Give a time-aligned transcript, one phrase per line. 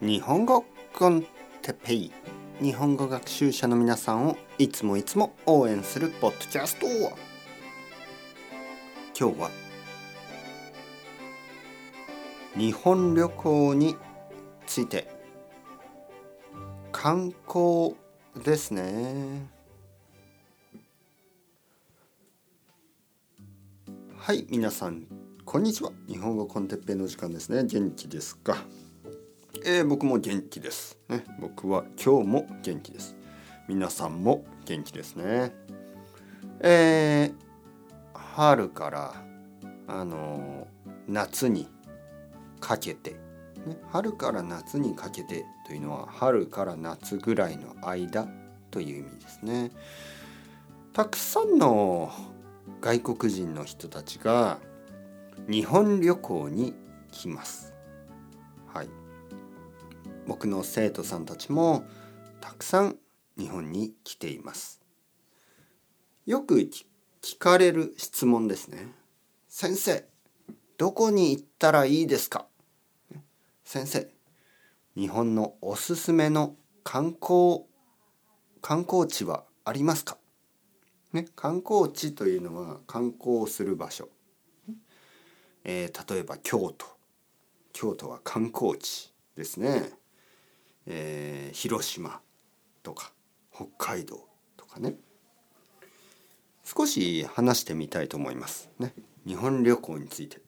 [0.00, 1.22] 日本語コン
[1.62, 2.12] テッペイ。
[2.60, 6.86] 日本語学習者の皆さんをいつもいつも応援するポッドキャスト。
[9.18, 9.50] 今日は
[12.56, 13.96] 日本旅行に
[14.66, 15.08] ついて。
[16.90, 17.94] 観光
[18.44, 19.48] ですね。
[24.16, 25.06] はい皆さん
[25.44, 25.92] こんにちは。
[26.08, 27.64] 日本語コンテッペイの時間ですね。
[27.64, 28.56] 元気ですか？
[29.66, 33.16] えー、僕も元気です、ね、僕は今日も元気です。
[33.66, 35.54] 皆さんも元気ですね。
[36.60, 37.32] えー、
[38.12, 39.14] 春から
[39.86, 41.66] あのー、夏に
[42.60, 43.12] かけて、
[43.66, 48.28] ね、春から夏にかけてというのは春から夏ぐらいの間
[48.70, 49.70] という意味ですね。
[50.92, 52.12] たくさんの
[52.82, 54.58] 外国人の人たちが
[55.48, 56.74] 日本旅行に
[57.10, 57.72] 来ます。
[58.66, 59.03] はい。
[60.26, 61.84] 僕の生徒さんたちも
[62.40, 62.96] たくさん
[63.38, 64.80] 日本に来ています。
[66.26, 66.56] よく
[67.22, 68.88] 聞かれる質問ですね。
[69.48, 70.04] 先生
[70.76, 72.46] どこに行ったらいいですか？
[73.64, 74.08] 先生
[74.96, 77.64] 日本のおすすめの観光
[78.60, 80.16] 観光地はありますか？
[81.12, 84.08] ね、観光地というのは観光する場所、
[85.62, 86.86] えー、例えば京都。
[87.72, 89.90] 京都は観光地ですね。
[90.86, 92.20] えー、広島
[92.82, 93.12] とか
[93.54, 94.94] 北海道とかね。
[96.64, 98.70] 少し話してみたいと思います。
[98.78, 98.94] ね。
[99.26, 100.40] 日本旅行について。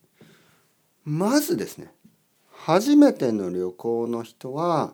[1.05, 1.93] まずですね。
[2.51, 4.93] 初めての旅行の人は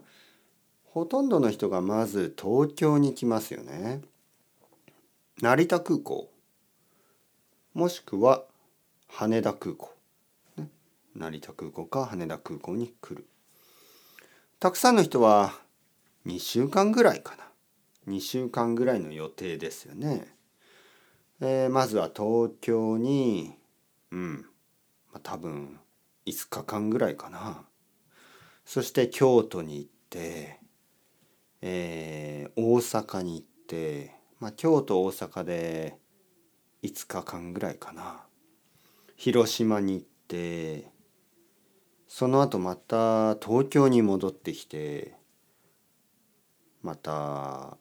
[0.83, 4.02] ほとんどの人がまず東京に来ますよね。
[5.41, 6.30] 成田空港。
[7.73, 8.44] もしくは
[9.07, 9.91] 羽田空港、
[10.57, 10.69] ね、
[11.16, 13.25] 成田空港か羽田空港に来る。
[14.64, 15.56] たくさんの人は
[16.25, 17.44] 2週間ぐらいかな
[18.08, 20.25] 2週間ぐらいの予定ですよね。
[21.41, 23.56] えー、まずは東京に
[24.12, 24.46] うん
[25.12, 25.81] まあ、多分
[26.25, 27.66] 5日間ぐらいかな。
[28.63, 30.62] そして京都に行って、
[31.62, 35.97] えー、大阪に行って、まあ、京都大阪で
[36.84, 38.22] 5日間ぐらいかな。
[39.18, 40.92] 広島に行って
[42.16, 45.16] その後また東京に戻ってきて
[46.84, 47.75] また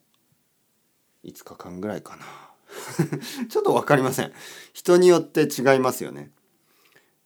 [1.23, 2.25] 5日間ぐらいかな。
[3.47, 4.33] ちょっと分かりません。
[4.73, 6.31] 人によって違いますよね。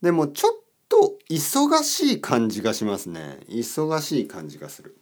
[0.02, 0.60] でもちょっ
[0.90, 3.40] と忙しい感じがしますね。
[3.48, 4.98] 忙しい感じがする。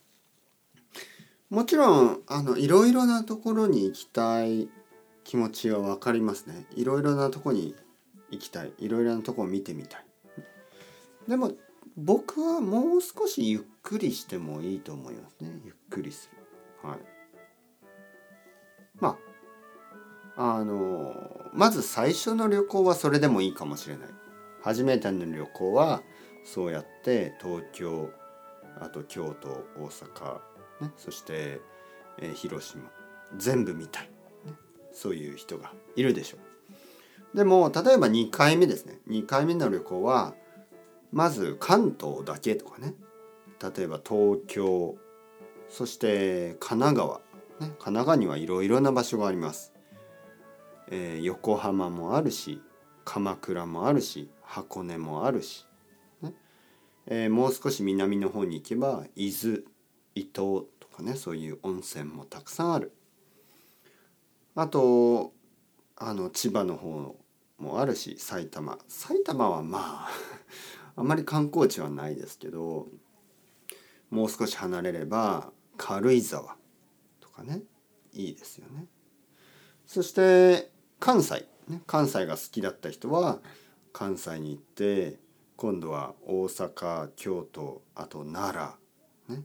[1.50, 4.70] もちろんあのいろいろなところに行きたい
[5.24, 6.68] 気持ちは分かりますね。
[6.76, 7.74] いろいろなとこに
[8.30, 8.74] 行きたい。
[8.78, 10.06] いろいろなとこを見てみたい。
[11.28, 11.52] でも
[11.98, 15.62] 僕はもう少しゆっくりしてもいいと思いますね。
[15.64, 16.30] ゆっくりす
[16.84, 16.90] る。
[16.90, 17.00] はい。
[19.00, 19.18] ま
[20.38, 21.14] ああの
[21.54, 24.10] まず最初の旅行はそれでもいいかもしれない。
[24.62, 26.02] 初めての旅行は
[26.44, 28.10] そうやって東京
[28.80, 30.34] あと京都大阪、
[30.82, 31.62] ね、そして、
[32.20, 32.84] えー、広島
[33.38, 34.10] 全部見たい、
[34.46, 34.54] ね、
[34.92, 36.38] そういう人がいるでしょ
[37.34, 37.38] う。
[37.38, 39.00] でも例えば2回目ですね。
[39.08, 40.34] 2回目の旅行は
[41.16, 42.94] まず関東だけとかね。
[43.78, 44.98] 例えば東京
[45.70, 47.22] そして神奈川、ね、
[47.60, 49.72] 神奈川にはいろいろな場所があります、
[50.92, 52.62] えー、横浜もあるし
[53.06, 55.66] 鎌倉もあるし箱根もあるし、
[56.22, 56.34] ね
[57.08, 59.60] えー、もう少し南の方に行けば伊豆
[60.16, 62.92] 伊東とかねそういう温泉もたくさんある。
[64.54, 65.32] あと
[65.96, 67.16] あの千葉の方
[67.58, 68.78] もあるし埼玉。
[68.90, 70.10] 埼玉はまあ
[70.96, 72.88] あまり観光地はないですけど
[74.10, 76.56] もう少し離れれば軽井沢
[77.20, 77.62] とかね
[78.14, 78.86] いいですよね。
[79.86, 83.40] そして関西、ね、関西が好きだった人は
[83.92, 85.20] 関西に行って
[85.58, 88.56] 今度は大阪京都あと奈
[89.30, 89.44] 良、ね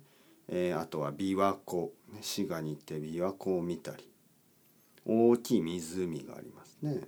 [0.49, 4.09] えー、あとは琵琶湖、滋賀に行って琵琶湖を見たり
[5.05, 7.01] 大きい湖がありますね。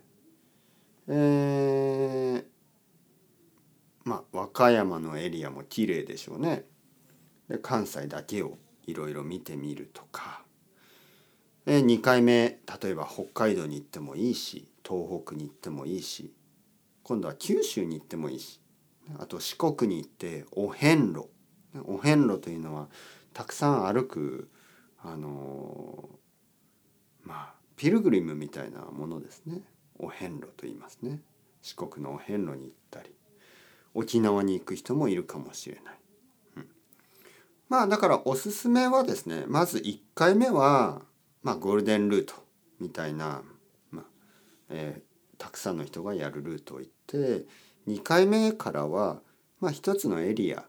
[1.08, 2.52] えー
[4.54, 6.64] まあ、和歌山のエリアも綺麗でしょうね。
[7.48, 10.42] で関西だけをいろいろ見てみるとか、
[11.66, 16.32] え2回目例えば北海道に行ってもいいし東北に行ってもいいし
[17.04, 18.60] 今度は九州に行ってもいいし
[19.18, 21.28] あと四国に行ってお遍路。
[21.84, 22.88] お遍路というのは
[23.32, 24.50] たくさん歩く
[25.02, 26.08] あの、
[27.24, 29.62] まあピルグリムみたいなものですね。
[29.98, 31.20] お遍路と言いますね。
[31.62, 33.10] 四国のお遍路に行ったり。
[33.94, 35.94] 沖縄に行く人もいるかもしれない。
[36.56, 36.68] うん、
[37.68, 41.02] まあだからおすすめはですねまず1回目は、
[41.42, 42.34] まあ、ゴールデンルート
[42.80, 43.42] みたいな、
[43.90, 44.04] まあ
[44.70, 47.44] えー、たくさんの人がやるルートを行って
[47.88, 49.20] 2回目からは、
[49.60, 50.64] まあ、一つのエリア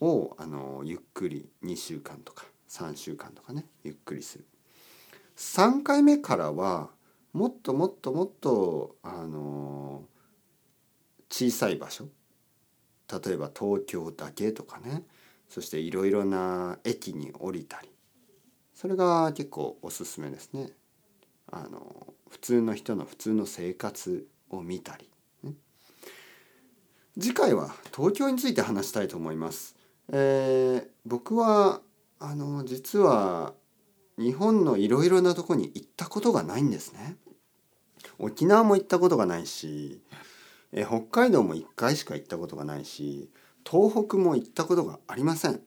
[0.00, 4.44] をあのゆっくり2週間とか3週間とかねゆっくりする。
[5.36, 6.90] 3回目からは
[7.32, 10.02] もっともっともっとあの
[11.30, 12.08] 小さい場所
[13.10, 15.02] 例えば東京だけとかね
[15.48, 17.90] そしていろいろな駅に降りたり
[18.74, 20.70] それが結構おすすめですね。
[21.50, 25.08] あの普通の人の普通の生活を見たり、
[25.44, 25.54] ね、
[27.18, 29.76] 次回は東京について話したいと思います。
[30.12, 31.80] えー、僕は
[32.18, 33.54] あの実は
[34.18, 37.16] 日本のいろいろなとこに行ったことがないんですね。
[38.18, 40.00] 沖縄も行ったことがないし、
[40.72, 43.30] え北海道も1回しか行ったことがないし
[43.68, 45.60] 東北も行ったことがありません。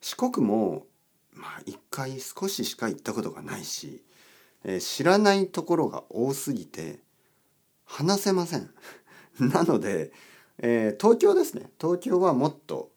[0.00, 0.86] 四国も
[1.32, 4.04] まあ1回少ししか行ったことがないし、
[4.64, 7.00] え知らないところが多すぎて
[7.84, 8.70] 話せません。
[9.40, 10.12] なので、
[10.58, 12.90] えー、東京ですね東京はもっと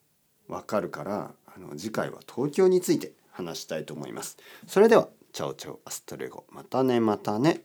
[0.48, 4.38] わかるからあの次回は東京について話したいと思います。
[4.68, 7.64] それではチャオチャオアストレゴまたねまたね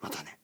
[0.00, 0.38] またね。